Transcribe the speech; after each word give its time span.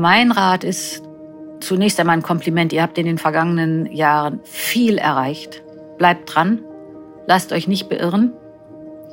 Mein 0.00 0.30
Rat 0.30 0.62
ist 0.62 1.02
zunächst 1.58 1.98
einmal 1.98 2.16
ein 2.16 2.22
Kompliment. 2.22 2.72
Ihr 2.72 2.82
habt 2.82 2.98
in 2.98 3.06
den 3.06 3.18
vergangenen 3.18 3.92
Jahren 3.92 4.38
viel 4.44 4.96
erreicht. 4.96 5.64
Bleibt 5.98 6.32
dran. 6.32 6.60
Lasst 7.26 7.52
euch 7.52 7.66
nicht 7.66 7.88
beirren, 7.88 8.32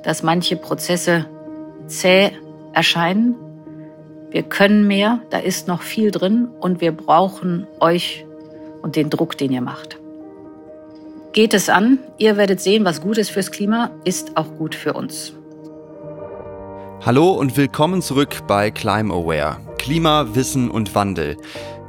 dass 0.03 0.21
manche 0.21 0.55
Prozesse 0.55 1.25
zäh 1.87 2.29
erscheinen. 2.71 3.33
Wir 4.29 4.43
können 4.43 4.85
mehr, 4.85 5.21
da 5.31 5.39
ist 5.39 5.67
noch 5.67 5.81
viel 5.81 6.11
drin 6.11 6.49
und 6.59 6.81
wir 6.81 6.91
brauchen 6.91 7.65
euch 7.79 8.23
und 8.83 8.95
den 8.95 9.09
Druck, 9.09 9.39
den 9.39 9.51
ihr 9.51 9.61
macht. 9.61 9.97
Geht 11.31 11.55
es 11.55 11.67
an, 11.67 11.97
ihr 12.19 12.37
werdet 12.37 12.61
sehen, 12.61 12.85
was 12.85 13.01
gut 13.01 13.17
ist 13.17 13.31
fürs 13.31 13.49
Klima, 13.49 13.89
ist 14.03 14.37
auch 14.37 14.53
gut 14.59 14.75
für 14.75 14.93
uns. 14.93 15.33
Hallo 17.03 17.31
und 17.31 17.57
willkommen 17.57 18.03
zurück 18.03 18.43
bei 18.47 18.69
Climb 18.69 19.11
Aware. 19.11 19.64
Klima, 19.85 20.33
Wissen 20.33 20.71
und 20.71 20.95
Wandel. 20.95 21.37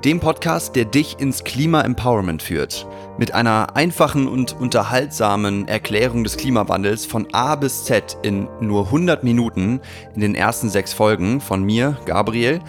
Dem 0.05 0.21
Podcast, 0.21 0.77
der 0.77 0.85
dich 0.85 1.19
ins 1.19 1.45
Klima-Empowerment 1.45 2.43
führt. 2.43 2.87
Mit 3.17 3.33
einer 3.33 3.75
einfachen 3.75 4.29
und 4.29 4.53
unterhaltsamen 4.53 5.67
Erklärung 5.67 6.23
des 6.23 6.37
Klimawandels 6.37 7.07
von 7.07 7.27
A 7.33 7.57
bis 7.57 7.85
Z 7.85 8.19
in 8.23 8.49
nur 8.61 8.85
100 8.85 9.25
Minuten 9.25 9.81
in 10.15 10.21
den 10.21 10.35
ersten 10.35 10.69
sechs 10.69 10.93
Folgen 10.93 11.41
von 11.41 11.63
mir, 11.63 11.97
Gabriel 12.05 12.61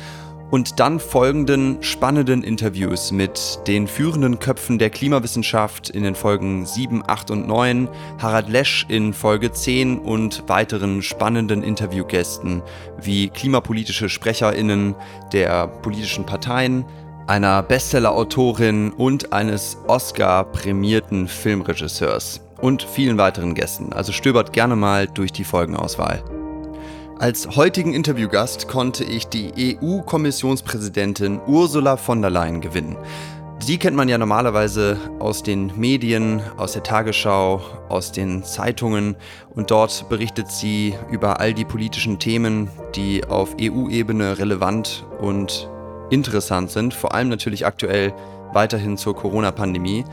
und 0.51 0.79
dann 0.79 0.99
folgenden 0.99 1.77
spannenden 1.81 2.43
Interviews 2.43 3.11
mit 3.11 3.59
den 3.67 3.87
führenden 3.87 4.39
Köpfen 4.39 4.79
der 4.79 4.89
Klimawissenschaft 4.89 5.89
in 5.89 6.03
den 6.03 6.15
Folgen 6.15 6.65
7, 6.65 7.03
8 7.05 7.31
und 7.31 7.47
9, 7.47 7.89
Harald 8.19 8.49
Lesch 8.49 8.85
in 8.89 9.13
Folge 9.13 9.51
10 9.51 9.99
und 9.99 10.43
weiteren 10.47 11.01
spannenden 11.01 11.63
Interviewgästen 11.63 12.61
wie 13.01 13.29
klimapolitische 13.29 14.09
Sprecherinnen 14.09 14.95
der 15.33 15.67
politischen 15.67 16.25
Parteien, 16.25 16.85
einer 17.27 17.61
Bestseller-Autorin 17.61 18.91
und 18.91 19.33
eines 19.33 19.77
Oscar-prämierten 19.87 21.27
Filmregisseurs 21.27 22.41
und 22.61 22.83
vielen 22.83 23.17
weiteren 23.17 23.53
Gästen. 23.53 23.91
Also 23.93 24.13
stöbert 24.13 24.53
gerne 24.53 24.75
mal 24.75 25.07
durch 25.07 25.33
die 25.33 25.43
Folgenauswahl. 25.43 26.23
Als 27.19 27.55
heutigen 27.55 27.95
Interviewgast 27.95 28.67
konnte 28.67 29.03
ich 29.03 29.25
die 29.25 29.79
EU-Kommissionspräsidentin 29.81 31.41
Ursula 31.47 31.97
von 31.97 32.21
der 32.21 32.29
Leyen 32.29 32.61
gewinnen. 32.61 32.95
Sie 33.57 33.79
kennt 33.79 33.97
man 33.97 34.07
ja 34.07 34.19
normalerweise 34.19 34.97
aus 35.17 35.41
den 35.41 35.71
Medien, 35.75 36.43
aus 36.57 36.73
der 36.73 36.83
Tagesschau, 36.83 37.59
aus 37.89 38.11
den 38.11 38.43
Zeitungen. 38.43 39.15
Und 39.55 39.71
dort 39.71 40.07
berichtet 40.09 40.51
sie 40.51 40.93
über 41.09 41.39
all 41.39 41.55
die 41.55 41.65
politischen 41.65 42.19
Themen, 42.19 42.69
die 42.93 43.25
auf 43.25 43.55
EU-Ebene 43.59 44.37
relevant 44.37 45.03
und 45.19 45.67
interessant 46.11 46.69
sind, 46.69 46.93
vor 46.93 47.15
allem 47.15 47.29
natürlich 47.29 47.65
aktuell 47.65 48.13
weiterhin 48.53 48.95
zur 48.95 49.15
Corona-Pandemie 49.15 50.05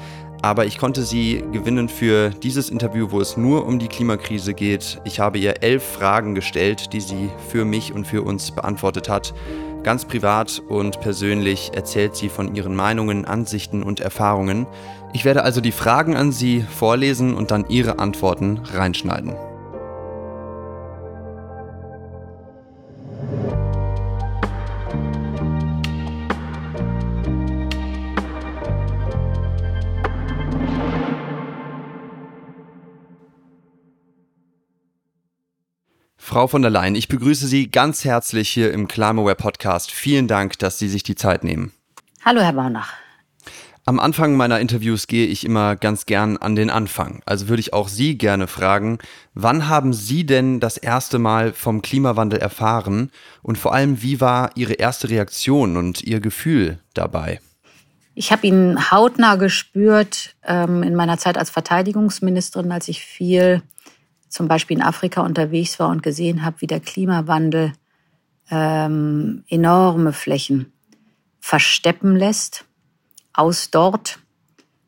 aber 0.45 0.67
ich 0.67 0.77
konnte 0.77 1.05
sie 1.05 1.43
gewinnen 1.53 1.89
für 1.89 2.29
dieses 2.29 2.69
Interview, 2.69 3.11
wo 3.11 3.19
es 3.19 3.39
nur 3.39 3.67
um 3.67 3.79
die 3.79 3.89
Klimakrise 3.89 4.53
geht. 4.53 5.01
Ich 5.05 5.19
habe 5.19 5.39
ihr 5.39 5.63
elf 5.63 5.83
Fragen 5.83 6.35
gestellt, 6.35 6.93
die 6.93 7.01
sie 7.01 7.31
für 7.49 7.65
mich 7.65 7.95
und 7.95 8.07
für 8.07 8.21
uns 8.21 8.51
beantwortet 8.51 9.09
hat. 9.09 9.33
Ganz 9.85 10.05
privat 10.05 10.63
und 10.69 11.01
persönlich 11.01 11.71
erzählt 11.75 12.15
sie 12.15 12.29
von 12.29 12.55
ihren 12.55 12.77
Meinungen, 12.77 13.25
Ansichten 13.25 13.83
und 13.83 14.01
Erfahrungen. 14.01 14.67
Ich 15.15 15.25
werde 15.25 15.45
also 15.45 15.63
die 15.63 15.73
Fragen 15.73 16.15
an 16.15 16.31
sie 16.31 16.61
vorlesen 16.61 17.35
und 17.35 17.51
dann 17.51 17.65
ihre 17.71 17.99
Antworten 17.99 18.61
reinschneiden. 18.71 19.35
Frau 36.35 36.49
von 36.49 36.63
der 36.63 36.71
Leyen, 36.73 36.97
ich 36.97 37.07
begrüße 37.07 37.47
Sie 37.47 37.71
ganz 37.71 38.05
herzlich 38.05 38.49
hier 38.49 38.73
im 38.73 38.89
Climaware 38.89 39.37
Podcast. 39.37 39.93
Vielen 39.93 40.27
Dank, 40.27 40.59
dass 40.59 40.81
Sie 40.81 40.89
sich 40.89 41.05
die 41.05 41.15
Zeit 41.15 41.45
nehmen. 41.45 41.71
Hallo, 42.25 42.41
Herr 42.41 42.55
Baunach. 42.55 42.93
Am 43.85 44.01
Anfang 44.01 44.37
meiner 44.37 44.59
Interviews 44.59 45.07
gehe 45.07 45.29
ich 45.29 45.45
immer 45.45 45.77
ganz 45.77 46.07
gern 46.07 46.37
an 46.37 46.57
den 46.57 46.71
Anfang. 46.71 47.23
Also 47.25 47.47
würde 47.49 47.61
ich 47.61 47.73
auch 47.73 47.87
Sie 47.87 48.19
gerne 48.19 48.49
fragen, 48.49 48.99
wann 49.35 49.69
haben 49.69 49.93
Sie 49.93 50.27
denn 50.27 50.59
das 50.59 50.77
erste 50.77 51.21
Mal 51.21 51.53
vom 51.53 51.83
Klimawandel 51.83 52.41
erfahren 52.41 53.13
und 53.45 53.57
vor 53.57 53.73
allem, 53.73 54.03
wie 54.03 54.21
war 54.21 54.51
Ihre 54.57 54.73
erste 54.73 55.11
Reaktion 55.11 55.77
und 55.77 56.03
Ihr 56.03 56.19
Gefühl 56.19 56.81
dabei? 56.95 57.39
Ich 58.17 58.33
habe 58.33 58.45
ihn 58.49 58.91
hautnah 58.91 59.37
gespürt 59.37 60.35
ähm, 60.45 60.83
in 60.83 60.97
meiner 60.97 61.17
Zeit 61.17 61.39
als 61.39 61.51
Verteidigungsministerin, 61.51 62.73
als 62.73 62.89
ich 62.89 63.05
viel 63.05 63.63
zum 64.35 64.49
Beispiel 64.49 64.79
in 64.79 64.83
Afrika 64.83 65.23
unterwegs 65.23 65.79
war 65.79 65.91
und 65.91 66.03
gesehen 66.03 66.45
habe, 66.45 66.61
wie 66.61 66.67
der 66.67 66.81
Klimawandel 66.81 67.73
ähm, 68.51 69.45
enorme 69.49 70.13
Flächen 70.13 70.73
versteppen 71.39 72.17
lässt 72.17 72.65
aus 73.33 73.71
dort. 73.71 74.19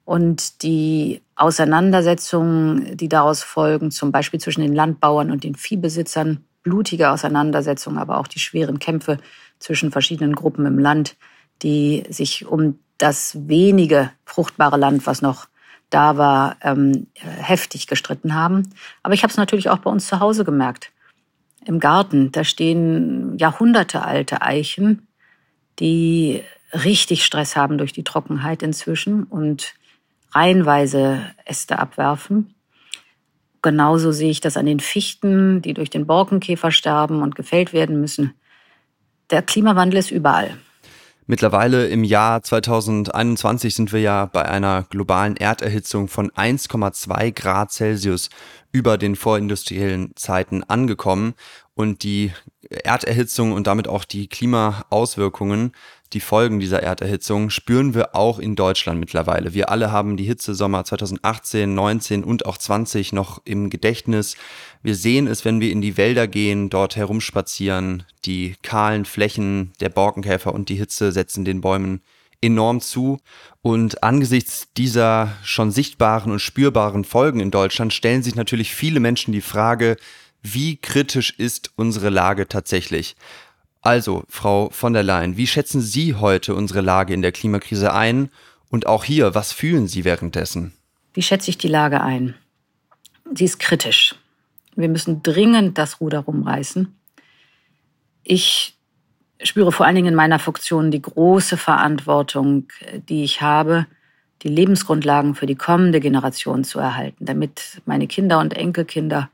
Und 0.04 0.62
die 0.62 1.22
Auseinandersetzungen, 1.36 2.96
die 2.96 3.08
daraus 3.08 3.44
folgen, 3.44 3.92
zum 3.92 4.10
Beispiel 4.10 4.40
zwischen 4.40 4.62
den 4.62 4.74
Landbauern 4.74 5.30
und 5.30 5.44
den 5.44 5.54
Viehbesitzern, 5.54 6.44
blutige 6.64 7.10
Auseinandersetzungen, 7.10 7.98
aber 7.98 8.18
auch 8.18 8.26
die 8.26 8.40
schweren 8.40 8.80
Kämpfe 8.80 9.18
zwischen 9.60 9.92
verschiedenen 9.92 10.34
Gruppen 10.34 10.66
im 10.66 10.80
Land, 10.80 11.16
die 11.62 12.02
sich 12.08 12.46
um 12.46 12.80
das 12.98 13.48
wenige 13.48 14.10
fruchtbare 14.24 14.76
Land, 14.76 15.06
was 15.06 15.22
noch 15.22 15.46
da 15.91 16.16
war, 16.16 16.56
ähm, 16.62 17.06
heftig 17.14 17.86
gestritten 17.86 18.34
haben. 18.34 18.70
Aber 19.02 19.14
ich 19.14 19.22
habe 19.22 19.30
es 19.30 19.36
natürlich 19.36 19.70
auch 19.70 19.78
bei 19.78 19.91
uns 19.91 20.06
zu 20.06 20.20
Hause 20.20 20.44
gemerkt. 20.44 20.92
Im 21.64 21.80
Garten, 21.80 22.32
da 22.32 22.44
stehen 22.44 23.36
jahrhundertealte 23.38 24.42
Eichen, 24.42 25.08
die 25.78 26.42
richtig 26.72 27.24
Stress 27.24 27.56
haben 27.56 27.78
durch 27.78 27.92
die 27.92 28.04
Trockenheit 28.04 28.62
inzwischen 28.62 29.24
und 29.24 29.74
reihenweise 30.32 31.22
Äste 31.44 31.78
abwerfen. 31.78 32.54
Genauso 33.62 34.12
sehe 34.12 34.30
ich 34.30 34.41
das 34.41 34.56
an 34.56 34.66
den 34.66 34.80
Fichten, 34.80 35.62
die 35.62 35.74
durch 35.74 35.91
den 35.91 36.06
Borkenkäfer 36.06 36.70
sterben 36.70 37.22
und 37.22 37.34
gefällt 37.34 37.72
werden 37.72 38.00
müssen. 38.00 38.34
Der 39.30 39.42
Klimawandel 39.42 39.98
ist 39.98 40.10
überall. 40.10 40.56
Mittlerweile 41.28 41.88
im 41.88 42.04
Jahr 42.04 42.42
2021 42.42 43.75
sind 43.75 43.92
wir 43.92 44.00
ja 44.00 44.26
bei 44.26 44.44
einer 44.44 44.84
globalen 44.84 45.37
Erderhitzung 45.37 46.06
von 46.06 46.31
1,2 46.31 47.32
Grad 47.32 47.72
Celsius 47.72 48.31
über 48.70 48.97
den 48.97 49.16
vorindustriellen 49.16 50.15
Zeiten 50.15 50.62
angekommen. 50.62 51.34
Und 51.75 52.04
die 52.04 52.32
Erderhitzung 52.70 53.53
und 53.53 53.66
damit 53.66 53.88
auch 53.88 54.04
die 54.04 54.28
Klimaauswirkungen 54.28 55.72
die 56.12 56.20
Folgen 56.20 56.60
dieser 56.60 56.82
Erderhitzung 56.82 57.50
spüren 57.50 57.94
wir 57.94 58.14
auch 58.14 58.38
in 58.38 58.54
Deutschland 58.54 59.00
mittlerweile. 59.00 59.54
Wir 59.54 59.70
alle 59.70 59.90
haben 59.90 60.16
die 60.16 60.24
Hitzesommer 60.24 60.84
2018, 60.84 61.74
19 61.74 62.24
und 62.24 62.46
auch 62.46 62.58
20 62.58 63.12
noch 63.12 63.42
im 63.44 63.70
Gedächtnis. 63.70 64.36
Wir 64.82 64.94
sehen 64.94 65.26
es, 65.26 65.44
wenn 65.44 65.60
wir 65.60 65.72
in 65.72 65.80
die 65.80 65.96
Wälder 65.96 66.28
gehen, 66.28 66.70
dort 66.70 66.96
herumspazieren. 66.96 68.04
Die 68.24 68.54
kahlen 68.62 69.04
Flächen 69.04 69.72
der 69.80 69.88
Borkenkäfer 69.88 70.54
und 70.54 70.68
die 70.68 70.76
Hitze 70.76 71.12
setzen 71.12 71.44
den 71.44 71.60
Bäumen 71.60 72.02
enorm 72.40 72.80
zu. 72.80 73.18
Und 73.62 74.02
angesichts 74.02 74.68
dieser 74.76 75.36
schon 75.42 75.70
sichtbaren 75.70 76.30
und 76.30 76.40
spürbaren 76.40 77.04
Folgen 77.04 77.40
in 77.40 77.50
Deutschland 77.50 77.92
stellen 77.92 78.22
sich 78.22 78.36
natürlich 78.36 78.74
viele 78.74 79.00
Menschen 79.00 79.32
die 79.32 79.40
Frage, 79.40 79.96
wie 80.42 80.76
kritisch 80.76 81.34
ist 81.38 81.72
unsere 81.74 82.08
Lage 82.08 82.46
tatsächlich? 82.46 83.16
Also, 83.86 84.24
Frau 84.28 84.69
von 84.70 84.94
der 84.94 85.04
Leyen, 85.04 85.36
wie 85.36 85.47
schätzen 85.47 85.80
Sie 85.80 86.16
heute 86.16 86.56
unsere 86.56 86.80
Lage 86.80 87.15
in 87.15 87.22
der 87.22 87.30
Klimakrise 87.30 87.94
ein? 87.94 88.30
Und 88.68 88.88
auch 88.88 89.04
hier, 89.04 89.36
was 89.36 89.53
fühlen 89.53 89.86
Sie 89.86 90.04
währenddessen? 90.04 90.72
Wie 91.15 91.22
schätze 91.22 91.50
ich 91.50 91.56
die 91.56 91.68
Lage 91.68 92.00
ein? 92.00 92.34
Sie 93.33 93.44
ist 93.44 93.60
kritisch. 93.60 94.16
Wir 94.74 94.88
müssen 94.88 95.22
dringend 95.22 95.78
das 95.78 96.00
Ruder 96.00 96.18
rumreißen. 96.18 96.92
Ich 98.24 98.77
spüre 99.41 99.71
vor 99.71 99.86
allen 99.86 99.94
Dingen 99.94 100.09
in 100.09 100.15
meiner 100.16 100.41
Funktion 100.41 100.91
die 100.91 101.03
große 101.03 101.56
Verantwortung, 101.56 102.66
die 103.09 103.22
ich 103.22 103.41
habe, 103.41 103.86
die 104.42 104.48
Lebensgrundlagen 104.48 105.36
für 105.36 105.47
die 105.47 105.54
kommende 105.54 106.00
Generation 106.00 106.65
zu 106.65 106.80
erhalten, 106.80 107.24
damit 107.24 107.80
meine 107.84 108.09
Kinder 108.09 108.41
und 108.41 108.53
Enkelkinder 108.53 109.30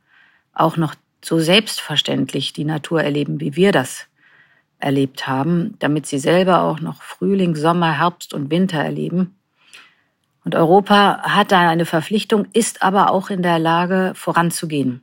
auch 0.53 0.77
noch 0.77 0.95
so 1.25 1.41
selbstverständlich 1.41 2.53
die 2.53 2.65
Natur 2.65 3.03
erleben, 3.03 3.41
wie 3.41 3.57
wir 3.57 3.73
das 3.73 4.09
erlebt 4.83 5.27
haben, 5.27 5.77
damit 5.79 6.07
sie 6.07 6.19
selber 6.19 6.63
auch 6.63 6.81
noch 6.81 7.03
Frühling, 7.03 7.55
Sommer, 7.55 7.99
Herbst 7.99 8.35
und 8.35 8.51
Winter 8.51 8.79
erleben. 8.79 9.37
Und 10.45 10.55
Europa 10.55 11.23
hat 11.23 11.53
da 11.53 11.69
eine 11.69 11.87
Verpflichtung, 11.87 12.47
ist 12.53 12.83
aber 12.83 13.11
auch 13.11 13.31
in 13.31 13.43
der 13.43 13.59
Lage, 13.59 14.13
voranzugehen. 14.15 15.03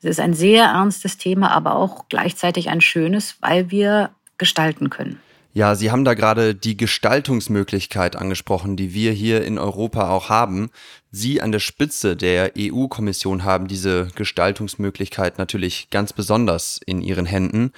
Es 0.00 0.04
ist 0.04 0.20
ein 0.20 0.34
sehr 0.34 0.66
ernstes 0.66 1.18
Thema, 1.18 1.50
aber 1.50 1.74
auch 1.74 2.08
gleichzeitig 2.08 2.70
ein 2.70 2.80
schönes, 2.80 3.36
weil 3.40 3.72
wir 3.72 4.10
gestalten 4.38 4.90
können. 4.90 5.20
Ja, 5.54 5.74
Sie 5.74 5.90
haben 5.90 6.04
da 6.04 6.14
gerade 6.14 6.54
die 6.54 6.76
Gestaltungsmöglichkeit 6.76 8.14
angesprochen, 8.14 8.76
die 8.76 8.94
wir 8.94 9.10
hier 9.10 9.44
in 9.44 9.58
Europa 9.58 10.08
auch 10.10 10.28
haben. 10.28 10.70
Sie 11.10 11.42
an 11.42 11.50
der 11.50 11.58
Spitze 11.58 12.16
der 12.16 12.52
EU-Kommission 12.56 13.42
haben 13.42 13.66
diese 13.66 14.08
Gestaltungsmöglichkeit 14.14 15.38
natürlich 15.38 15.90
ganz 15.90 16.12
besonders 16.12 16.78
in 16.86 17.00
Ihren 17.00 17.26
Händen. 17.26 17.72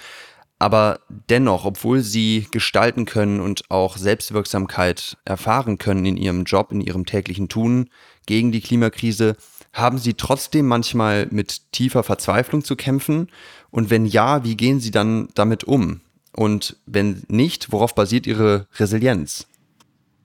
Aber 0.61 0.99
dennoch, 1.27 1.65
obwohl 1.65 2.01
Sie 2.01 2.45
gestalten 2.51 3.05
können 3.05 3.39
und 3.39 3.63
auch 3.71 3.97
Selbstwirksamkeit 3.97 5.17
erfahren 5.25 5.79
können 5.79 6.05
in 6.05 6.17
Ihrem 6.17 6.43
Job, 6.43 6.71
in 6.71 6.81
Ihrem 6.81 7.07
täglichen 7.07 7.49
Tun 7.49 7.89
gegen 8.27 8.51
die 8.51 8.61
Klimakrise, 8.61 9.37
haben 9.73 9.97
Sie 9.97 10.13
trotzdem 10.13 10.67
manchmal 10.67 11.27
mit 11.31 11.71
tiefer 11.71 12.03
Verzweiflung 12.03 12.63
zu 12.63 12.75
kämpfen? 12.75 13.29
Und 13.71 13.89
wenn 13.89 14.05
ja, 14.05 14.43
wie 14.43 14.55
gehen 14.55 14.79
Sie 14.79 14.91
dann 14.91 15.29
damit 15.33 15.63
um? 15.63 16.01
Und 16.31 16.77
wenn 16.85 17.23
nicht, 17.27 17.71
worauf 17.71 17.95
basiert 17.95 18.27
Ihre 18.27 18.67
Resilienz? 18.75 19.47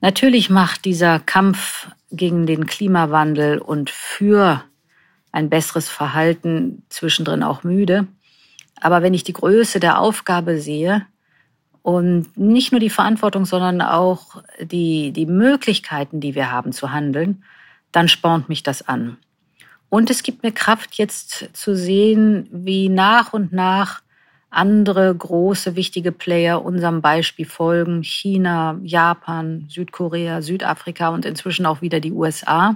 Natürlich 0.01 0.51
macht 0.51 0.85
dieser 0.85 1.19
Kampf 1.19 1.87
gegen 2.11 2.45
den 2.45 2.67
Klimawandel 2.67 3.57
und 3.57 3.89
für 3.89 4.63
ein 5.31 5.49
besseres 5.49 5.89
Verhalten 5.89 6.83
zwischendrin 6.89 7.41
auch 7.41 7.63
müde. 7.63 8.05
Aber 8.81 9.01
wenn 9.01 9.13
ich 9.13 9.23
die 9.23 9.33
Größe 9.33 9.79
der 9.79 9.99
Aufgabe 9.99 10.59
sehe 10.59 11.05
und 11.81 12.37
nicht 12.37 12.71
nur 12.71 12.79
die 12.79 12.89
Verantwortung, 12.89 13.45
sondern 13.45 13.81
auch 13.81 14.43
die, 14.61 15.11
die 15.11 15.25
Möglichkeiten, 15.25 16.19
die 16.19 16.35
wir 16.35 16.51
haben 16.51 16.71
zu 16.71 16.91
handeln, 16.91 17.43
dann 17.91 18.07
spornt 18.07 18.49
mich 18.49 18.63
das 18.63 18.87
an. 18.87 19.17
Und 19.89 20.09
es 20.09 20.23
gibt 20.23 20.43
mir 20.43 20.51
Kraft, 20.51 20.95
jetzt 20.95 21.49
zu 21.53 21.75
sehen, 21.75 22.49
wie 22.51 22.89
nach 22.89 23.33
und 23.33 23.53
nach 23.53 24.01
andere 24.49 25.13
große, 25.13 25.75
wichtige 25.75 26.11
Player 26.11 26.63
unserem 26.63 27.01
Beispiel 27.01 27.45
folgen. 27.45 28.03
China, 28.03 28.79
Japan, 28.83 29.65
Südkorea, 29.69 30.41
Südafrika 30.41 31.09
und 31.09 31.25
inzwischen 31.25 31.65
auch 31.65 31.81
wieder 31.81 31.99
die 31.99 32.11
USA, 32.11 32.75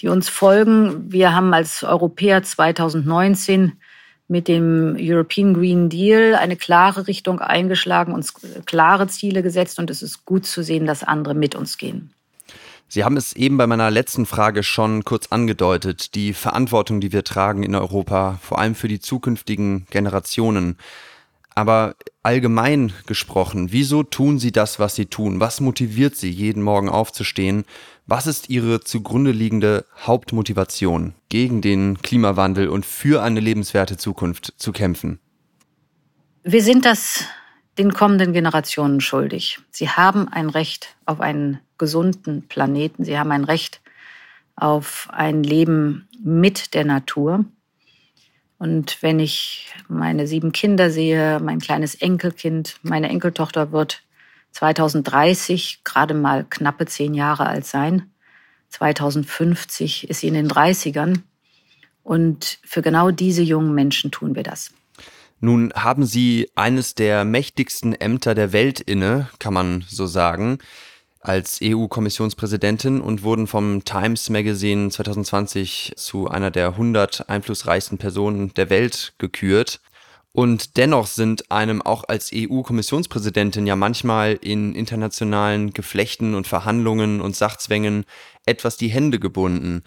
die 0.00 0.08
uns 0.08 0.28
folgen. 0.28 1.10
Wir 1.10 1.34
haben 1.34 1.54
als 1.54 1.82
Europäer 1.82 2.42
2019 2.42 3.72
mit 4.28 4.48
dem 4.48 4.96
European 4.98 5.54
Green 5.54 5.88
Deal 5.88 6.34
eine 6.34 6.56
klare 6.56 7.06
Richtung 7.06 7.40
eingeschlagen, 7.40 8.14
uns 8.14 8.34
klare 8.64 9.06
Ziele 9.08 9.42
gesetzt 9.42 9.78
und 9.78 9.90
es 9.90 10.02
ist 10.02 10.24
gut 10.24 10.46
zu 10.46 10.62
sehen, 10.62 10.86
dass 10.86 11.02
andere 11.02 11.34
mit 11.34 11.54
uns 11.54 11.76
gehen. 11.76 12.10
Sie 12.88 13.04
haben 13.04 13.16
es 13.16 13.32
eben 13.32 13.56
bei 13.56 13.66
meiner 13.66 13.90
letzten 13.90 14.24
Frage 14.26 14.62
schon 14.62 15.04
kurz 15.04 15.26
angedeutet, 15.28 16.14
die 16.14 16.32
Verantwortung, 16.32 17.00
die 17.00 17.12
wir 17.12 17.24
tragen 17.24 17.62
in 17.62 17.74
Europa, 17.74 18.38
vor 18.42 18.58
allem 18.58 18.74
für 18.74 18.88
die 18.88 19.00
zukünftigen 19.00 19.86
Generationen. 19.90 20.78
Aber 21.54 21.94
allgemein 22.22 22.92
gesprochen, 23.06 23.70
wieso 23.70 24.02
tun 24.02 24.38
Sie 24.38 24.50
das, 24.50 24.78
was 24.78 24.96
Sie 24.96 25.06
tun? 25.06 25.38
Was 25.38 25.60
motiviert 25.60 26.16
Sie, 26.16 26.30
jeden 26.30 26.62
Morgen 26.62 26.88
aufzustehen? 26.88 27.64
Was 28.06 28.26
ist 28.26 28.50
Ihre 28.50 28.80
zugrunde 28.80 29.30
liegende 29.30 29.84
Hauptmotivation, 29.98 31.14
gegen 31.28 31.60
den 31.60 32.02
Klimawandel 32.02 32.68
und 32.68 32.84
für 32.84 33.22
eine 33.22 33.40
lebenswerte 33.40 33.96
Zukunft 33.96 34.54
zu 34.56 34.72
kämpfen? 34.72 35.20
Wir 36.42 36.62
sind 36.62 36.84
das 36.84 37.24
den 37.78 37.92
kommenden 37.92 38.32
Generationen 38.32 39.00
schuldig. 39.00 39.58
Sie 39.70 39.88
haben 39.88 40.28
ein 40.28 40.50
Recht 40.50 40.96
auf 41.06 41.20
einen 41.20 41.60
gesunden 41.78 42.46
Planeten. 42.48 43.04
Sie 43.04 43.18
haben 43.18 43.32
ein 43.32 43.44
Recht 43.44 43.80
auf 44.56 45.08
ein 45.10 45.42
Leben 45.42 46.08
mit 46.22 46.74
der 46.74 46.84
Natur. 46.84 47.44
Und 48.64 49.02
wenn 49.02 49.20
ich 49.20 49.74
meine 49.88 50.26
sieben 50.26 50.50
Kinder 50.50 50.90
sehe, 50.90 51.38
mein 51.38 51.60
kleines 51.60 51.94
Enkelkind, 51.96 52.78
meine 52.80 53.10
Enkeltochter 53.10 53.72
wird 53.72 54.02
2030 54.52 55.82
gerade 55.84 56.14
mal 56.14 56.46
knappe 56.48 56.86
zehn 56.86 57.12
Jahre 57.12 57.44
alt 57.44 57.66
sein. 57.66 58.10
2050 58.70 60.08
ist 60.08 60.20
sie 60.20 60.28
in 60.28 60.32
den 60.32 60.48
30ern. 60.48 61.18
Und 62.02 62.58
für 62.64 62.80
genau 62.80 63.10
diese 63.10 63.42
jungen 63.42 63.74
Menschen 63.74 64.10
tun 64.10 64.34
wir 64.34 64.44
das. 64.44 64.72
Nun 65.40 65.70
haben 65.74 66.06
Sie 66.06 66.48
eines 66.54 66.94
der 66.94 67.26
mächtigsten 67.26 67.92
Ämter 67.92 68.34
der 68.34 68.54
Welt 68.54 68.80
inne, 68.80 69.28
kann 69.40 69.52
man 69.52 69.84
so 69.86 70.06
sagen, 70.06 70.56
als 71.24 71.60
EU-Kommissionspräsidentin 71.62 73.00
und 73.00 73.22
wurden 73.22 73.46
vom 73.46 73.82
Times 73.84 74.28
Magazine 74.28 74.90
2020 74.90 75.94
zu 75.96 76.28
einer 76.28 76.50
der 76.50 76.68
100 76.68 77.28
einflussreichsten 77.28 77.98
Personen 77.98 78.52
der 78.54 78.68
Welt 78.70 79.14
gekürt. 79.18 79.80
Und 80.32 80.76
dennoch 80.76 81.06
sind 81.06 81.50
einem 81.50 81.80
auch 81.80 82.04
als 82.08 82.30
EU-Kommissionspräsidentin 82.34 83.66
ja 83.66 83.74
manchmal 83.76 84.34
in 84.34 84.74
internationalen 84.74 85.72
Geflechten 85.72 86.34
und 86.34 86.46
Verhandlungen 86.46 87.20
und 87.20 87.36
Sachzwängen 87.36 88.04
etwas 88.44 88.76
die 88.76 88.88
Hände 88.88 89.18
gebunden. 89.18 89.82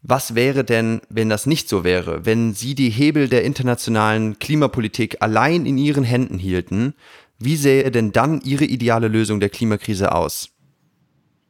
Was 0.00 0.34
wäre 0.34 0.64
denn, 0.64 1.00
wenn 1.10 1.28
das 1.28 1.46
nicht 1.46 1.68
so 1.68 1.84
wäre, 1.84 2.26
wenn 2.26 2.54
Sie 2.54 2.74
die 2.74 2.90
Hebel 2.90 3.28
der 3.28 3.44
internationalen 3.44 4.40
Klimapolitik 4.40 5.18
allein 5.20 5.64
in 5.64 5.78
Ihren 5.78 6.02
Händen 6.02 6.38
hielten? 6.38 6.94
Wie 7.38 7.56
sähe 7.56 7.88
denn 7.90 8.10
dann 8.10 8.40
Ihre 8.40 8.64
ideale 8.64 9.06
Lösung 9.08 9.38
der 9.38 9.50
Klimakrise 9.50 10.12
aus? 10.12 10.51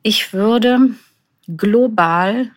Ich 0.05 0.33
würde 0.33 0.91
global 1.47 2.51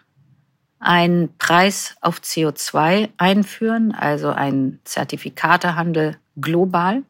einen 0.80 1.38
Preis 1.38 1.96
auf 2.02 2.20
CO2 2.20 3.10
einführen, 3.18 3.92
also 3.92 4.30
einen 4.30 4.80
Zertifikatehandel 4.84 6.18
global. 6.40 7.04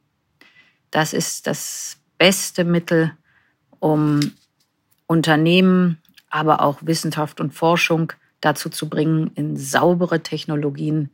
Das 0.91 1.13
ist 1.13 1.47
das 1.47 1.97
beste 2.17 2.65
Mittel, 2.65 3.13
um 3.79 4.33
Unternehmen, 5.07 6.01
aber 6.29 6.61
auch 6.61 6.79
Wissenschaft 6.81 7.39
und 7.39 7.53
Forschung 7.53 8.11
dazu 8.41 8.69
zu 8.69 8.89
bringen, 8.89 9.31
in 9.35 9.55
saubere 9.55 10.21
Technologien 10.21 11.11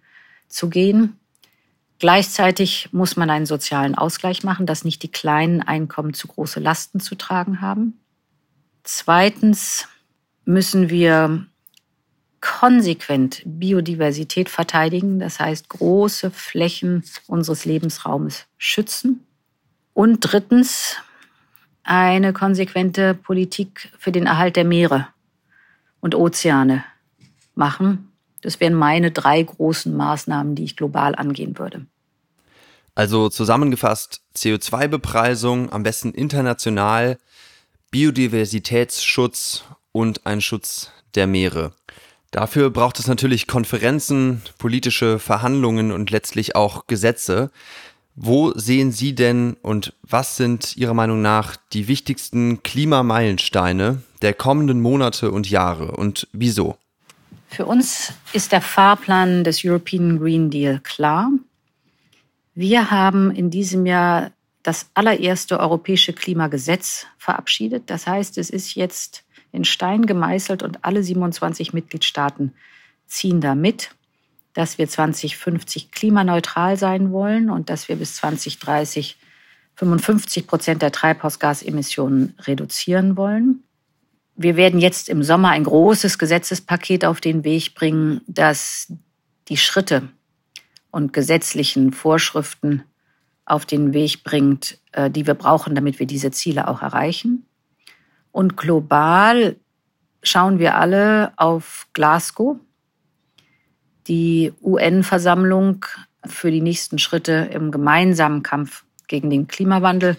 zu 0.47 0.69
gehen. 0.69 1.19
Gleichzeitig 1.99 2.89
muss 2.91 3.17
man 3.17 3.29
einen 3.29 3.45
sozialen 3.45 3.93
Ausgleich 3.93 4.43
machen, 4.43 4.65
dass 4.65 4.83
nicht 4.83 5.03
die 5.03 5.11
kleinen 5.11 5.61
Einkommen 5.61 6.15
zu 6.15 6.27
große 6.27 6.59
Lasten 6.59 6.99
zu 6.99 7.13
tragen 7.13 7.61
haben. 7.61 8.00
Zweitens 8.83 9.87
müssen 10.45 10.89
wir 10.89 11.45
konsequent 12.41 13.43
Biodiversität 13.45 14.49
verteidigen, 14.49 15.19
das 15.19 15.39
heißt 15.39 15.69
große 15.69 16.31
Flächen 16.31 17.03
unseres 17.27 17.65
Lebensraumes 17.65 18.45
schützen. 18.57 19.25
Und 19.93 20.19
drittens 20.21 20.97
eine 21.83 22.33
konsequente 22.33 23.13
Politik 23.13 23.91
für 23.99 24.11
den 24.11 24.25
Erhalt 24.25 24.55
der 24.55 24.65
Meere 24.65 25.07
und 25.99 26.15
Ozeane 26.15 26.83
machen. 27.53 28.11
Das 28.41 28.59
wären 28.59 28.73
meine 28.73 29.11
drei 29.11 29.43
großen 29.43 29.95
Maßnahmen, 29.95 30.55
die 30.55 30.63
ich 30.63 30.75
global 30.75 31.15
angehen 31.15 31.57
würde. 31.59 31.85
Also 32.95 33.29
zusammengefasst 33.29 34.21
CO2-Bepreisung, 34.35 35.71
am 35.71 35.83
besten 35.83 36.11
international, 36.11 37.17
Biodiversitätsschutz 37.91 39.65
und 39.91 40.25
ein 40.25 40.39
Schutz 40.39 40.91
der 41.13 41.27
Meere. 41.27 41.73
Dafür 42.31 42.69
braucht 42.69 42.97
es 42.99 43.07
natürlich 43.07 43.45
Konferenzen, 43.45 44.41
politische 44.57 45.19
Verhandlungen 45.19 45.91
und 45.91 46.09
letztlich 46.09 46.55
auch 46.55 46.87
Gesetze. 46.87 47.51
Wo 48.15 48.53
sehen 48.53 48.93
Sie 48.93 49.13
denn 49.13 49.57
und 49.61 49.93
was 50.03 50.37
sind 50.37 50.77
Ihrer 50.77 50.93
Meinung 50.93 51.21
nach 51.21 51.57
die 51.73 51.89
wichtigsten 51.89 52.63
Klimameilensteine 52.63 54.01
der 54.21 54.33
kommenden 54.33 54.79
Monate 54.79 55.31
und 55.31 55.49
Jahre 55.49 55.91
und 55.91 56.29
wieso? 56.31 56.77
Für 57.49 57.65
uns 57.65 58.13
ist 58.31 58.53
der 58.53 58.61
Fahrplan 58.61 59.43
des 59.43 59.65
European 59.65 60.17
Green 60.17 60.49
Deal 60.49 60.79
klar. 60.79 61.29
Wir 62.55 62.91
haben 62.91 63.31
in 63.31 63.49
diesem 63.49 63.85
Jahr 63.85 64.31
das 64.63 64.89
allererste 64.93 65.59
europäische 65.59 66.13
Klimagesetz 66.13 67.07
verabschiedet. 67.17 67.89
Das 67.89 68.07
heißt, 68.07 68.37
es 68.37 68.49
ist 68.49 68.75
jetzt 68.75 69.23
in 69.51 69.65
Stein 69.65 70.05
gemeißelt 70.05 70.63
und 70.63 70.85
alle 70.85 71.03
27 71.03 71.73
Mitgliedstaaten 71.73 72.53
ziehen 73.07 73.41
da 73.41 73.55
mit, 73.55 73.91
dass 74.53 74.77
wir 74.77 74.87
2050 74.87 75.91
klimaneutral 75.91 76.77
sein 76.77 77.11
wollen 77.11 77.49
und 77.49 77.69
dass 77.69 77.89
wir 77.89 77.95
bis 77.95 78.15
2030 78.15 79.17
55 79.75 80.45
Prozent 80.47 80.81
der 80.81 80.91
Treibhausgasemissionen 80.91 82.35
reduzieren 82.39 83.17
wollen. 83.17 83.63
Wir 84.35 84.55
werden 84.55 84.79
jetzt 84.79 85.09
im 85.09 85.23
Sommer 85.23 85.49
ein 85.49 85.63
großes 85.63 86.17
Gesetzespaket 86.19 87.05
auf 87.05 87.21
den 87.21 87.43
Weg 87.43 87.73
bringen, 87.73 88.21
das 88.27 88.93
die 89.47 89.57
Schritte 89.57 90.09
und 90.91 91.13
gesetzlichen 91.13 91.93
Vorschriften 91.93 92.83
auf 93.45 93.65
den 93.65 93.93
Weg 93.93 94.23
bringt, 94.23 94.77
äh, 94.91 95.09
die 95.09 95.27
wir 95.27 95.33
brauchen, 95.33 95.75
damit 95.75 95.99
wir 95.99 96.07
diese 96.07 96.31
Ziele 96.31 96.67
auch 96.67 96.81
erreichen. 96.81 97.45
Und 98.31 98.57
global 98.57 99.57
schauen 100.23 100.59
wir 100.59 100.75
alle 100.75 101.33
auf 101.37 101.87
Glasgow, 101.93 102.57
die 104.07 104.53
UN-Versammlung 104.61 105.85
für 106.25 106.51
die 106.51 106.61
nächsten 106.61 106.99
Schritte 106.99 107.49
im 107.51 107.71
gemeinsamen 107.71 108.43
Kampf 108.43 108.85
gegen 109.07 109.29
den 109.29 109.47
Klimawandel. 109.47 110.17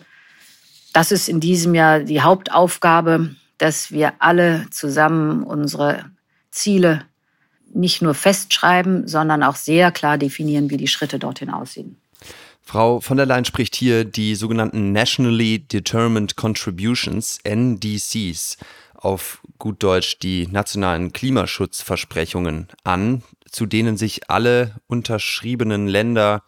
das 0.92 1.10
ist 1.10 1.28
in 1.28 1.40
diesem 1.40 1.74
Jahr 1.74 2.00
die 2.00 2.20
Hauptaufgabe, 2.20 3.34
dass 3.56 3.92
wir 3.92 4.12
alle 4.18 4.66
zusammen 4.70 5.42
unsere 5.42 6.04
Ziele 6.50 7.06
nicht 7.72 8.02
nur 8.02 8.12
festschreiben, 8.12 9.08
sondern 9.08 9.42
auch 9.42 9.56
sehr 9.56 9.90
klar 9.90 10.18
definieren, 10.18 10.68
wie 10.68 10.76
die 10.76 10.88
Schritte 10.88 11.18
dorthin 11.18 11.48
aussehen. 11.48 12.01
Frau 12.72 13.00
von 13.00 13.18
der 13.18 13.26
Leyen 13.26 13.44
spricht 13.44 13.76
hier 13.76 14.06
die 14.06 14.34
sogenannten 14.34 14.92
Nationally 14.92 15.58
Determined 15.58 16.36
Contributions, 16.36 17.38
NDCs, 17.44 18.56
auf 18.94 19.42
gut 19.58 19.82
Deutsch 19.82 20.18
die 20.20 20.46
nationalen 20.46 21.12
Klimaschutzversprechungen 21.12 22.68
an, 22.82 23.24
zu 23.44 23.66
denen 23.66 23.98
sich 23.98 24.30
alle 24.30 24.76
unterschriebenen 24.86 25.86
Länder 25.86 26.44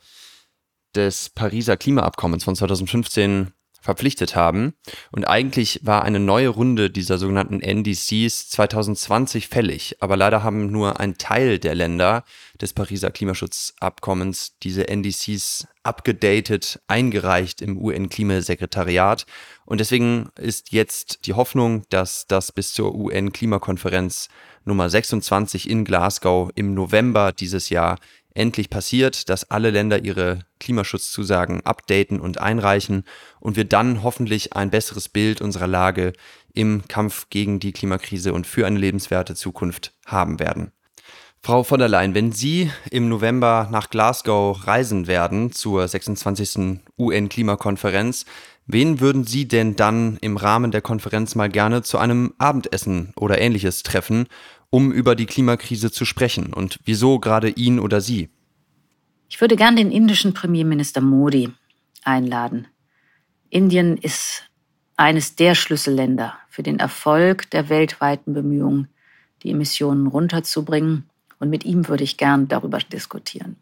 des 0.94 1.28
Pariser 1.28 1.76
Klimaabkommens 1.76 2.44
von 2.44 2.56
2015 2.56 3.52
verpflichtet 3.84 4.34
haben. 4.34 4.72
Und 5.12 5.28
eigentlich 5.28 5.80
war 5.82 6.04
eine 6.04 6.18
neue 6.18 6.48
Runde 6.48 6.88
dieser 6.88 7.18
sogenannten 7.18 7.60
NDCs 7.60 8.48
2020 8.48 9.48
fällig. 9.48 9.96
Aber 10.00 10.16
leider 10.16 10.42
haben 10.42 10.72
nur 10.72 11.00
ein 11.00 11.18
Teil 11.18 11.58
der 11.58 11.74
Länder 11.74 12.24
des 12.58 12.72
Pariser 12.72 13.10
Klimaschutzabkommens 13.10 14.56
diese 14.62 14.88
NDCs 14.88 15.68
abgedatet, 15.82 16.80
eingereicht 16.86 17.60
im 17.60 17.76
UN-Klimasekretariat. 17.76 19.26
Und 19.66 19.80
deswegen 19.80 20.30
ist 20.38 20.72
jetzt 20.72 21.26
die 21.26 21.34
Hoffnung, 21.34 21.84
dass 21.90 22.26
das 22.26 22.52
bis 22.52 22.72
zur 22.72 22.94
UN-Klimakonferenz 22.94 24.30
Nummer 24.64 24.88
26 24.88 25.68
in 25.68 25.84
Glasgow 25.84 26.50
im 26.54 26.72
November 26.72 27.32
dieses 27.32 27.68
Jahr 27.68 27.98
endlich 28.34 28.68
passiert, 28.68 29.28
dass 29.30 29.50
alle 29.50 29.70
Länder 29.70 30.04
ihre 30.04 30.40
Klimaschutzzusagen 30.60 31.64
updaten 31.64 32.20
und 32.20 32.38
einreichen 32.38 33.04
und 33.40 33.56
wir 33.56 33.64
dann 33.64 34.02
hoffentlich 34.02 34.52
ein 34.54 34.70
besseres 34.70 35.08
Bild 35.08 35.40
unserer 35.40 35.68
Lage 35.68 36.12
im 36.52 36.86
Kampf 36.88 37.28
gegen 37.30 37.60
die 37.60 37.72
Klimakrise 37.72 38.32
und 38.32 38.46
für 38.46 38.66
eine 38.66 38.78
lebenswerte 38.78 39.34
Zukunft 39.34 39.92
haben 40.06 40.40
werden. 40.40 40.72
Frau 41.42 41.62
von 41.62 41.78
der 41.78 41.90
Leyen, 41.90 42.14
wenn 42.14 42.32
Sie 42.32 42.70
im 42.90 43.10
November 43.10 43.68
nach 43.70 43.90
Glasgow 43.90 44.66
reisen 44.66 45.06
werden 45.06 45.52
zur 45.52 45.86
26. 45.86 46.80
UN-Klimakonferenz, 46.98 48.24
wen 48.66 48.98
würden 48.98 49.24
Sie 49.24 49.46
denn 49.46 49.76
dann 49.76 50.16
im 50.22 50.38
Rahmen 50.38 50.70
der 50.70 50.80
Konferenz 50.80 51.34
mal 51.34 51.50
gerne 51.50 51.82
zu 51.82 51.98
einem 51.98 52.32
Abendessen 52.38 53.12
oder 53.14 53.38
ähnliches 53.42 53.82
treffen 53.82 54.26
um 54.74 54.90
über 54.90 55.14
die 55.14 55.26
Klimakrise 55.26 55.92
zu 55.92 56.04
sprechen 56.04 56.52
und 56.52 56.80
wieso 56.84 57.20
gerade 57.20 57.48
ihn 57.48 57.78
oder 57.78 58.00
sie? 58.00 58.28
Ich 59.28 59.40
würde 59.40 59.54
gern 59.54 59.76
den 59.76 59.92
indischen 59.92 60.34
Premierminister 60.34 61.00
Modi 61.00 61.52
einladen. 62.02 62.66
Indien 63.50 63.96
ist 63.96 64.42
eines 64.96 65.36
der 65.36 65.54
Schlüsselländer 65.54 66.34
für 66.48 66.64
den 66.64 66.80
Erfolg 66.80 67.48
der 67.50 67.68
weltweiten 67.68 68.34
Bemühungen, 68.34 68.88
die 69.44 69.52
Emissionen 69.52 70.08
runterzubringen. 70.08 71.08
Und 71.38 71.50
mit 71.50 71.64
ihm 71.64 71.86
würde 71.86 72.02
ich 72.02 72.16
gern 72.16 72.48
darüber 72.48 72.78
diskutieren. 72.78 73.54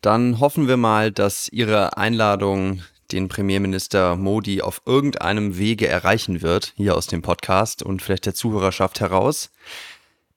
Dann 0.00 0.40
hoffen 0.40 0.66
wir 0.66 0.76
mal, 0.76 1.12
dass 1.12 1.46
Ihre 1.52 1.96
Einladung 1.96 2.82
den 3.12 3.28
Premierminister 3.28 4.16
Modi 4.16 4.62
auf 4.62 4.82
irgendeinem 4.86 5.58
Wege 5.58 5.88
erreichen 5.88 6.42
wird, 6.42 6.72
hier 6.76 6.96
aus 6.96 7.06
dem 7.06 7.22
Podcast 7.22 7.82
und 7.82 8.02
vielleicht 8.02 8.26
der 8.26 8.34
Zuhörerschaft 8.34 9.00
heraus. 9.00 9.50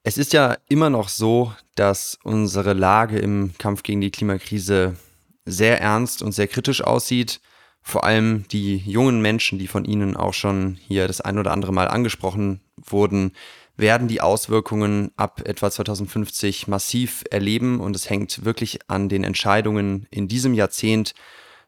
Es 0.05 0.17
ist 0.17 0.33
ja 0.33 0.57
immer 0.67 0.89
noch 0.89 1.07
so, 1.07 1.53
dass 1.75 2.19
unsere 2.23 2.73
Lage 2.73 3.19
im 3.19 3.53
Kampf 3.57 3.83
gegen 3.83 4.01
die 4.01 4.11
Klimakrise 4.11 4.97
sehr 5.45 5.79
ernst 5.79 6.21
und 6.21 6.33
sehr 6.33 6.47
kritisch 6.47 6.83
aussieht. 6.83 7.39
Vor 7.81 8.03
allem 8.03 8.45
die 8.49 8.77
jungen 8.77 9.21
Menschen, 9.21 9.59
die 9.59 9.67
von 9.67 9.85
Ihnen 9.85 10.17
auch 10.17 10.33
schon 10.33 10.77
hier 10.87 11.07
das 11.07 11.21
ein 11.21 11.39
oder 11.39 11.51
andere 11.51 11.71
Mal 11.71 11.87
angesprochen 11.87 12.59
wurden, 12.75 13.31
werden 13.77 14.09
die 14.09 14.19
Auswirkungen 14.19 15.11
ab 15.15 15.41
etwa 15.45 15.71
2050 15.71 16.67
massiv 16.67 17.23
erleben 17.31 17.79
und 17.79 17.95
es 17.95 18.09
hängt 18.09 18.43
wirklich 18.43 18.79
an 18.89 19.07
den 19.07 19.23
Entscheidungen 19.23 20.05
in 20.11 20.27
diesem 20.27 20.53
Jahrzehnt, 20.53 21.13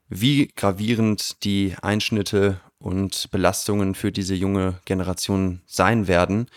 wie 0.10 0.48
gravierend 0.56 1.44
die 1.46 1.74
Einschnitte 1.82 2.60
und 2.80 3.32
Belastungen 3.32 3.96
für 3.96 4.12
diese 4.12 4.36
junge 4.36 4.80
Generation 4.84 5.62
sein 5.66 6.08
werden. 6.08 6.48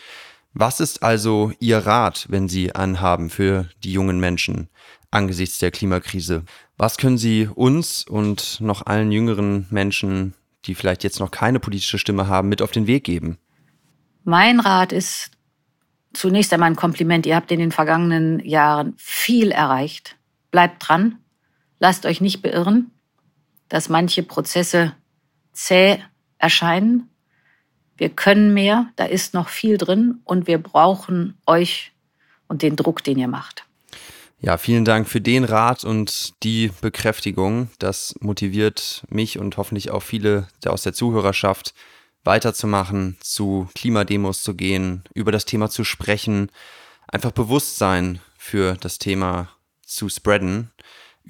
Was 0.53 0.79
ist 0.79 1.03
also 1.03 1.51
Ihr 1.59 1.79
Rat, 1.79 2.25
wenn 2.29 2.47
Sie 2.47 2.73
anhaben 2.73 3.29
für 3.29 3.69
die 3.83 3.91
jungen 3.91 4.19
Menschen 4.19 4.69
angesichts 5.11 5.59
der 5.59 5.71
Klimakrise? 5.71 6.43
Was 6.77 6.97
können 6.97 7.17
Sie 7.17 7.47
uns 7.53 8.05
und 8.07 8.59
noch 8.59 8.85
allen 8.85 9.11
jüngeren 9.11 9.67
Menschen, 9.69 10.33
die 10.65 10.75
vielleicht 10.75 11.03
jetzt 11.03 11.19
noch 11.19 11.31
keine 11.31 11.59
politische 11.59 11.99
Stimme 11.99 12.27
haben, 12.27 12.49
mit 12.49 12.61
auf 12.61 12.71
den 12.71 12.87
Weg 12.87 13.03
geben? 13.03 13.37
Mein 14.23 14.59
Rat 14.59 14.91
ist 14.91 15.31
zunächst 16.13 16.51
einmal 16.53 16.71
ein 16.71 16.75
Kompliment. 16.75 17.25
Ihr 17.25 17.35
habt 17.35 17.51
in 17.51 17.59
den 17.59 17.71
vergangenen 17.71 18.39
Jahren 18.39 18.93
viel 18.97 19.51
erreicht. 19.51 20.17
Bleibt 20.51 20.87
dran. 20.87 21.19
Lasst 21.79 22.05
euch 22.05 22.21
nicht 22.21 22.41
beirren, 22.41 22.91
dass 23.69 23.89
manche 23.89 24.23
Prozesse 24.23 24.93
zäh 25.53 25.99
erscheinen. 26.37 27.09
Wir 27.99 28.09
können 28.09 28.53
mehr, 28.53 28.87
da 28.95 29.03
ist 29.03 29.33
noch 29.33 29.49
viel 29.49 29.77
drin 29.77 30.21
und 30.23 30.47
wir 30.47 30.57
brauchen 30.57 31.37
euch 31.45 31.91
und 32.47 32.61
den 32.61 32.77
Druck, 32.77 33.03
den 33.03 33.19
ihr 33.19 33.27
macht. 33.27 33.65
Ja, 34.39 34.57
vielen 34.57 34.85
Dank 34.85 35.09
für 35.09 35.19
den 35.19 35.43
Rat 35.43 35.83
und 35.83 36.41
die 36.43 36.71
Bekräftigung. 36.79 37.69
Das 37.77 38.15
motiviert 38.21 39.03
mich 39.09 39.37
und 39.37 39.57
hoffentlich 39.57 39.91
auch 39.91 40.01
viele 40.01 40.47
aus 40.65 40.83
der 40.83 40.93
Zuhörerschaft 40.93 41.73
weiterzumachen, 42.23 43.17
zu 43.19 43.67
Klimademos 43.75 44.43
zu 44.43 44.55
gehen, 44.55 45.03
über 45.13 45.33
das 45.33 45.43
Thema 45.43 45.69
zu 45.69 45.83
sprechen, 45.83 46.49
einfach 47.05 47.31
Bewusstsein 47.31 48.21
für 48.37 48.77
das 48.79 48.97
Thema 48.97 49.49
zu 49.85 50.07
spreaden 50.07 50.71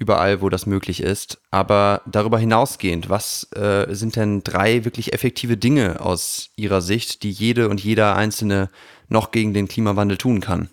überall, 0.00 0.40
wo 0.40 0.48
das 0.48 0.66
möglich 0.66 1.02
ist. 1.02 1.40
Aber 1.52 2.02
darüber 2.06 2.38
hinausgehend, 2.38 3.08
was 3.08 3.52
äh, 3.52 3.86
sind 3.94 4.16
denn 4.16 4.42
drei 4.42 4.84
wirklich 4.84 5.12
effektive 5.12 5.56
Dinge 5.56 6.00
aus 6.00 6.50
Ihrer 6.56 6.80
Sicht, 6.80 7.22
die 7.22 7.30
jede 7.30 7.68
und 7.68 7.80
jeder 7.84 8.16
Einzelne 8.16 8.70
noch 9.08 9.30
gegen 9.30 9.54
den 9.54 9.68
Klimawandel 9.68 10.16
tun 10.16 10.40
kann? 10.40 10.68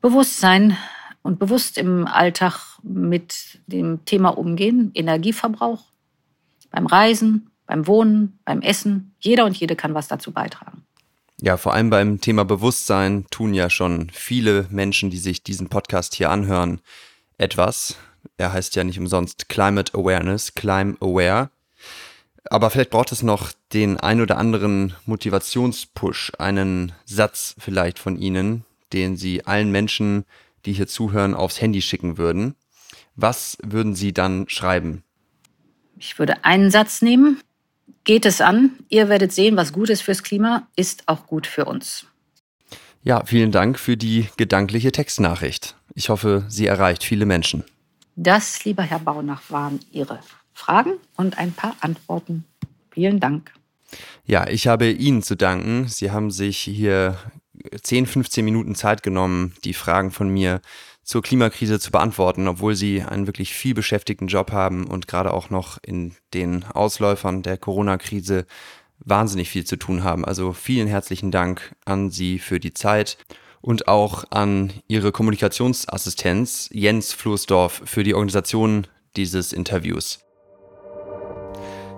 Bewusstsein 0.00 0.76
und 1.22 1.38
bewusst 1.38 1.76
im 1.76 2.06
Alltag 2.06 2.78
mit 2.82 3.58
dem 3.66 4.04
Thema 4.04 4.28
umgehen, 4.28 4.92
Energieverbrauch, 4.94 5.84
beim 6.70 6.86
Reisen, 6.86 7.50
beim 7.66 7.86
Wohnen, 7.86 8.38
beim 8.44 8.60
Essen. 8.60 9.14
Jeder 9.18 9.44
und 9.44 9.56
jede 9.56 9.74
kann 9.74 9.94
was 9.94 10.06
dazu 10.06 10.32
beitragen. 10.32 10.82
Ja, 11.40 11.56
vor 11.56 11.74
allem 11.74 11.90
beim 11.90 12.20
Thema 12.20 12.44
Bewusstsein 12.44 13.26
tun 13.30 13.54
ja 13.54 13.68
schon 13.68 14.08
viele 14.12 14.66
Menschen, 14.70 15.10
die 15.10 15.18
sich 15.18 15.42
diesen 15.42 15.68
Podcast 15.68 16.14
hier 16.14 16.30
anhören, 16.30 16.80
etwas. 17.38 17.96
Er 18.36 18.52
heißt 18.52 18.76
ja 18.76 18.84
nicht 18.84 18.98
umsonst 18.98 19.48
Climate 19.48 19.94
Awareness, 19.94 20.54
Climb 20.54 21.02
Aware. 21.02 21.50
Aber 22.50 22.70
vielleicht 22.70 22.90
braucht 22.90 23.12
es 23.12 23.22
noch 23.22 23.52
den 23.72 23.98
ein 23.98 24.20
oder 24.20 24.36
anderen 24.36 24.94
Motivationspush, 25.06 26.32
einen 26.38 26.92
Satz 27.04 27.54
vielleicht 27.58 27.98
von 27.98 28.16
Ihnen, 28.16 28.64
den 28.92 29.16
Sie 29.16 29.46
allen 29.46 29.72
Menschen, 29.72 30.24
die 30.66 30.72
hier 30.72 30.86
zuhören, 30.86 31.34
aufs 31.34 31.60
Handy 31.60 31.80
schicken 31.82 32.18
würden. 32.18 32.54
Was 33.16 33.56
würden 33.62 33.94
Sie 33.94 34.12
dann 34.12 34.48
schreiben? 34.48 35.04
Ich 35.98 36.18
würde 36.18 36.44
einen 36.44 36.70
Satz 36.70 37.02
nehmen. 37.02 37.40
Geht 38.04 38.26
es 38.26 38.40
an. 38.40 38.72
Ihr 38.88 39.08
werdet 39.08 39.32
sehen, 39.32 39.56
was 39.56 39.72
gut 39.72 39.88
ist 39.88 40.02
fürs 40.02 40.22
Klima, 40.22 40.68
ist 40.76 41.04
auch 41.06 41.26
gut 41.26 41.46
für 41.46 41.64
uns. 41.64 42.06
Ja, 43.06 43.22
vielen 43.26 43.52
Dank 43.52 43.78
für 43.78 43.98
die 43.98 44.28
gedankliche 44.38 44.90
Textnachricht. 44.90 45.76
Ich 45.94 46.08
hoffe, 46.08 46.46
sie 46.48 46.66
erreicht 46.66 47.04
viele 47.04 47.26
Menschen. 47.26 47.62
Das, 48.16 48.64
lieber 48.64 48.82
Herr 48.82 48.98
Baunach, 48.98 49.42
waren 49.50 49.80
Ihre 49.92 50.20
Fragen 50.54 50.94
und 51.14 51.36
ein 51.36 51.52
paar 51.52 51.76
Antworten. 51.80 52.46
Vielen 52.92 53.20
Dank. 53.20 53.52
Ja, 54.24 54.48
ich 54.48 54.68
habe 54.68 54.90
Ihnen 54.90 55.22
zu 55.22 55.36
danken. 55.36 55.86
Sie 55.86 56.12
haben 56.12 56.30
sich 56.30 56.56
hier 56.56 57.18
10, 57.82 58.06
15 58.06 58.42
Minuten 58.42 58.74
Zeit 58.74 59.02
genommen, 59.02 59.52
die 59.64 59.74
Fragen 59.74 60.10
von 60.10 60.30
mir 60.30 60.62
zur 61.02 61.20
Klimakrise 61.20 61.78
zu 61.78 61.90
beantworten, 61.90 62.48
obwohl 62.48 62.74
Sie 62.74 63.02
einen 63.02 63.26
wirklich 63.26 63.52
viel 63.52 63.74
beschäftigten 63.74 64.28
Job 64.28 64.50
haben 64.50 64.86
und 64.86 65.08
gerade 65.08 65.34
auch 65.34 65.50
noch 65.50 65.76
in 65.84 66.14
den 66.32 66.64
Ausläufern 66.64 67.42
der 67.42 67.58
Corona-Krise 67.58 68.46
wahnsinnig 68.98 69.50
viel 69.50 69.64
zu 69.64 69.76
tun 69.76 70.04
haben. 70.04 70.24
Also 70.24 70.52
vielen 70.52 70.88
herzlichen 70.88 71.30
Dank 71.30 71.74
an 71.84 72.10
Sie 72.10 72.38
für 72.38 72.60
die 72.60 72.74
Zeit 72.74 73.18
und 73.60 73.88
auch 73.88 74.24
an 74.30 74.72
Ihre 74.88 75.12
Kommunikationsassistenz 75.12 76.68
Jens 76.72 77.12
Floßdorf 77.12 77.82
für 77.84 78.04
die 78.04 78.14
Organisation 78.14 78.86
dieses 79.16 79.52
Interviews. 79.52 80.20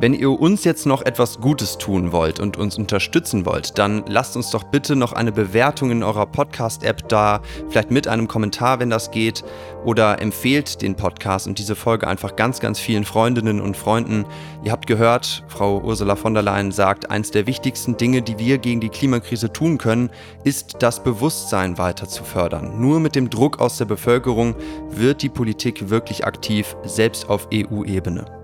Wenn 0.00 0.12
ihr 0.12 0.28
uns 0.28 0.64
jetzt 0.64 0.86
noch 0.86 1.02
etwas 1.02 1.40
Gutes 1.40 1.78
tun 1.78 2.10
wollt 2.10 2.40
und 2.40 2.56
uns 2.56 2.76
unterstützen 2.76 3.46
wollt, 3.46 3.78
dann 3.78 4.04
lasst 4.08 4.36
uns 4.36 4.50
doch 4.50 4.64
bitte 4.64 4.96
noch 4.96 5.12
eine 5.12 5.30
Bewertung 5.30 5.92
in 5.92 6.02
eurer 6.02 6.26
Podcast-App 6.26 7.08
da, 7.08 7.40
vielleicht 7.68 7.92
mit 7.92 8.08
einem 8.08 8.26
Kommentar, 8.26 8.80
wenn 8.80 8.90
das 8.90 9.12
geht, 9.12 9.44
oder 9.84 10.20
empfehlt 10.20 10.82
den 10.82 10.96
Podcast 10.96 11.46
und 11.46 11.58
diese 11.60 11.76
Folge 11.76 12.08
einfach 12.08 12.34
ganz, 12.34 12.58
ganz 12.58 12.80
vielen 12.80 13.04
Freundinnen 13.04 13.60
und 13.60 13.76
Freunden. 13.76 14.26
Ihr 14.64 14.72
habt 14.72 14.88
gehört, 14.88 15.44
Frau 15.46 15.80
Ursula 15.80 16.16
von 16.16 16.34
der 16.34 16.42
Leyen 16.42 16.72
sagt, 16.72 17.10
eins 17.10 17.30
der 17.30 17.46
wichtigsten 17.46 17.96
Dinge, 17.96 18.20
die 18.20 18.38
wir 18.38 18.58
gegen 18.58 18.80
die 18.80 18.88
Klimakrise 18.88 19.52
tun 19.52 19.78
können, 19.78 20.10
ist 20.42 20.76
das 20.80 21.04
Bewusstsein 21.04 21.78
weiter 21.78 22.08
zu 22.08 22.24
fördern. 22.24 22.80
Nur 22.80 22.98
mit 22.98 23.14
dem 23.14 23.30
Druck 23.30 23.60
aus 23.60 23.78
der 23.78 23.84
Bevölkerung 23.84 24.56
wird 24.90 25.22
die 25.22 25.28
Politik 25.28 25.88
wirklich 25.88 26.26
aktiv, 26.26 26.76
selbst 26.84 27.28
auf 27.30 27.48
EU-Ebene. 27.54 28.43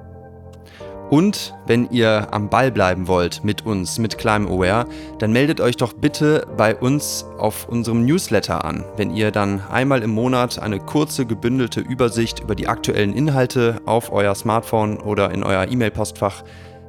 Und 1.10 1.54
wenn 1.66 1.90
ihr 1.90 2.28
am 2.30 2.48
Ball 2.48 2.70
bleiben 2.70 3.08
wollt 3.08 3.42
mit 3.42 3.66
uns, 3.66 3.98
mit 3.98 4.16
ClimeAware, 4.16 4.86
dann 5.18 5.32
meldet 5.32 5.60
euch 5.60 5.76
doch 5.76 5.92
bitte 5.92 6.46
bei 6.56 6.74
uns 6.74 7.26
auf 7.36 7.68
unserem 7.68 8.04
Newsletter 8.04 8.64
an. 8.64 8.84
Wenn 8.96 9.10
ihr 9.10 9.32
dann 9.32 9.60
einmal 9.68 10.02
im 10.02 10.10
Monat 10.10 10.60
eine 10.60 10.78
kurze, 10.78 11.26
gebündelte 11.26 11.80
Übersicht 11.80 12.38
über 12.38 12.54
die 12.54 12.68
aktuellen 12.68 13.12
Inhalte 13.12 13.80
auf 13.86 14.12
euer 14.12 14.36
Smartphone 14.36 14.98
oder 14.98 15.32
in 15.32 15.42
euer 15.42 15.66
E-Mail-Postfach 15.68 16.44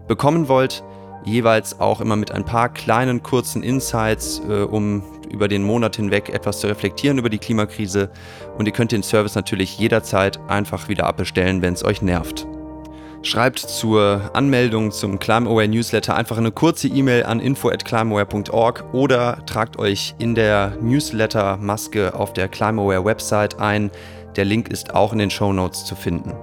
bekommen 0.08 0.48
wollt, 0.48 0.84
jeweils 1.24 1.80
auch 1.80 2.00
immer 2.00 2.16
mit 2.16 2.32
ein 2.32 2.46
paar 2.46 2.70
kleinen, 2.70 3.24
kurzen 3.24 3.64
Insights, 3.64 4.40
äh, 4.48 4.62
um 4.62 5.02
über 5.32 5.48
den 5.48 5.64
Monat 5.64 5.96
hinweg 5.96 6.30
etwas 6.30 6.60
zu 6.60 6.68
reflektieren 6.68 7.18
über 7.18 7.30
die 7.30 7.40
Klimakrise. 7.40 8.12
Und 8.56 8.68
ihr 8.68 8.74
könnt 8.74 8.92
den 8.92 9.02
Service 9.02 9.34
natürlich 9.34 9.80
jederzeit 9.80 10.40
einfach 10.48 10.90
wieder 10.90 11.08
abbestellen, 11.08 11.64
wenn 11.64 11.74
es 11.74 11.84
euch 11.84 12.04
nervt. 12.04 12.46
Schreibt 13.24 13.60
zur 13.60 14.32
Anmeldung 14.34 14.92
zum 14.92 15.20
ClimeAware 15.20 15.68
Newsletter 15.68 16.16
einfach 16.16 16.40
eine 16.40 16.52
kurze 16.52 16.88
E-Mail 16.88 17.24
an 17.24 17.40
info@climeaware.org 17.40 18.84
oder 18.94 19.46
tragt 19.46 19.78
euch 19.78 20.16
in 20.18 20.34
der 20.34 20.76
Newsletter-Maske 20.82 22.16
auf 22.16 22.34
der 22.34 22.48
ClimeAware 22.48 23.06
Website 23.06 23.60
ein. 23.60 23.92
Der 24.36 24.46
Link 24.46 24.70
ist 24.70 24.96
auch 24.96 25.14
in 25.14 25.20
den 25.20 25.30
Show 25.30 25.54
Notes 25.54 25.86
zu 25.86 25.96
finden. 25.96 26.34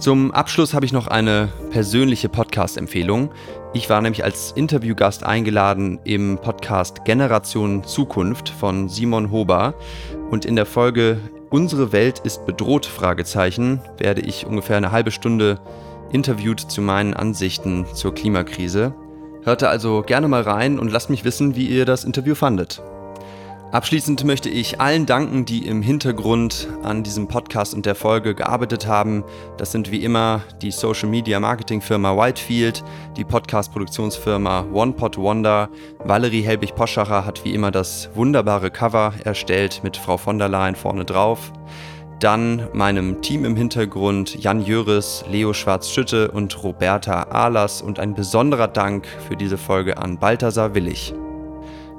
Zum 0.00 0.32
Abschluss 0.32 0.74
habe 0.74 0.84
ich 0.84 0.92
noch 0.92 1.06
eine 1.06 1.48
persönliche 1.70 2.28
Podcast-Empfehlung. 2.28 3.30
Ich 3.72 3.88
war 3.88 4.02
nämlich 4.02 4.24
als 4.24 4.50
Interviewgast 4.50 5.22
eingeladen 5.22 6.00
im 6.02 6.38
Podcast 6.38 7.04
Generation 7.04 7.84
Zukunft 7.84 8.48
von 8.48 8.88
Simon 8.88 9.30
Hober 9.30 9.74
und 10.32 10.44
in 10.44 10.56
der 10.56 10.66
Folge 10.66 11.20
Unsere 11.50 11.90
Welt 11.90 12.20
ist 12.20 12.46
bedroht 12.46 12.88
werde 13.98 14.20
ich 14.20 14.46
ungefähr 14.46 14.76
eine 14.76 14.92
halbe 14.92 15.10
Stunde 15.10 15.58
interviewt 16.12 16.60
zu 16.60 16.82
meinen 16.82 17.14
Ansichten 17.14 17.86
zur 17.94 18.14
Klimakrise. 18.14 18.94
Hört 19.42 19.62
also 19.62 20.02
gerne 20.02 20.28
mal 20.28 20.42
rein 20.42 20.78
und 20.78 20.92
lasst 20.92 21.10
mich 21.10 21.24
wissen, 21.24 21.56
wie 21.56 21.66
ihr 21.66 21.86
das 21.86 22.04
Interview 22.04 22.34
fandet. 22.34 22.82
Abschließend 23.72 24.24
möchte 24.24 24.48
ich 24.48 24.80
allen 24.80 25.06
danken, 25.06 25.44
die 25.44 25.64
im 25.64 25.80
Hintergrund 25.80 26.66
an 26.82 27.04
diesem 27.04 27.28
Podcast 27.28 27.72
und 27.72 27.86
der 27.86 27.94
Folge 27.94 28.34
gearbeitet 28.34 28.88
haben. 28.88 29.22
Das 29.58 29.70
sind 29.70 29.92
wie 29.92 30.02
immer 30.02 30.42
die 30.60 30.72
Social 30.72 31.08
Media 31.08 31.38
Marketing 31.38 31.80
Firma 31.80 32.16
Whitefield, 32.16 32.82
die 33.16 33.22
Podcast 33.22 33.70
Produktionsfirma 33.70 34.66
OnePod 34.72 35.18
Wonder. 35.18 35.68
Valerie 36.00 36.42
Helbig-Poschacher 36.42 37.24
hat 37.24 37.44
wie 37.44 37.54
immer 37.54 37.70
das 37.70 38.10
wunderbare 38.14 38.72
Cover 38.72 39.14
erstellt 39.24 39.82
mit 39.84 39.96
Frau 39.96 40.16
von 40.16 40.40
der 40.40 40.48
Leyen 40.48 40.74
vorne 40.74 41.04
drauf. 41.04 41.52
Dann 42.20 42.68
meinem 42.74 43.22
Team 43.22 43.46
im 43.46 43.56
Hintergrund 43.56 44.42
Jan 44.42 44.62
Jöris, 44.62 45.24
Leo 45.30 45.54
Schwarz-Schütte 45.54 46.30
und 46.30 46.62
Roberta 46.62 47.22
Ahlers 47.30 47.80
und 47.80 47.98
ein 47.98 48.14
besonderer 48.14 48.68
Dank 48.68 49.06
für 49.26 49.36
diese 49.36 49.56
Folge 49.56 49.96
an 49.96 50.18
Balthasar 50.18 50.74
Willig. 50.74 51.14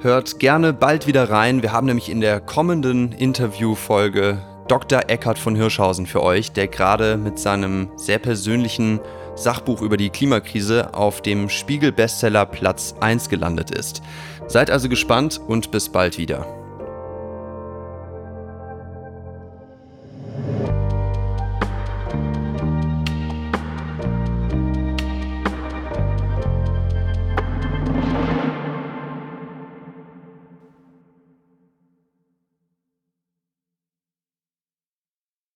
Hört 0.00 0.38
gerne 0.38 0.72
bald 0.72 1.08
wieder 1.08 1.28
rein. 1.28 1.62
Wir 1.62 1.72
haben 1.72 1.88
nämlich 1.88 2.08
in 2.08 2.20
der 2.20 2.40
kommenden 2.40 3.10
Interviewfolge 3.10 4.38
Dr. 4.68 5.00
Eckhard 5.08 5.40
von 5.40 5.56
Hirschhausen 5.56 6.06
für 6.06 6.22
euch, 6.22 6.52
der 6.52 6.68
gerade 6.68 7.16
mit 7.16 7.40
seinem 7.40 7.90
sehr 7.96 8.20
persönlichen 8.20 9.00
Sachbuch 9.34 9.82
über 9.82 9.96
die 9.96 10.10
Klimakrise 10.10 10.94
auf 10.94 11.20
dem 11.20 11.48
Spiegel 11.48 11.90
Bestseller 11.90 12.46
Platz 12.46 12.94
1 13.00 13.28
gelandet 13.28 13.72
ist. 13.72 14.02
Seid 14.46 14.70
also 14.70 14.88
gespannt 14.88 15.40
und 15.48 15.72
bis 15.72 15.88
bald 15.88 16.16
wieder. 16.16 16.61